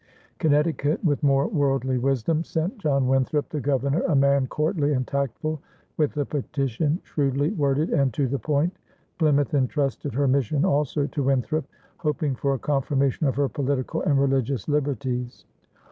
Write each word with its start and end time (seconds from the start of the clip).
Connecticut, 0.39 1.05
with 1.05 1.21
more 1.21 1.45
worldly 1.47 1.99
wisdom, 1.99 2.43
sent 2.43 2.79
John 2.79 3.07
Winthrop, 3.07 3.49
the 3.49 3.59
Governor, 3.61 4.01
a 4.07 4.15
man 4.15 4.47
courtly 4.47 4.93
and 4.93 5.05
tactful, 5.05 5.61
with 5.95 6.17
a 6.17 6.25
petition 6.25 6.99
shrewdly 7.03 7.51
worded 7.51 7.91
and 7.91 8.11
to 8.15 8.27
the 8.27 8.39
point. 8.39 8.75
Plymouth 9.19 9.53
entrusted 9.53 10.15
her 10.15 10.27
mission 10.27 10.65
also 10.65 11.05
to 11.05 11.21
Winthrop, 11.21 11.67
hoping 11.97 12.33
for 12.33 12.55
a 12.55 12.57
confirmation 12.57 13.27
of 13.27 13.35
her 13.35 13.47
political 13.47 14.01
and 14.01 14.19
religious 14.19 14.67
liberties. 14.67 15.45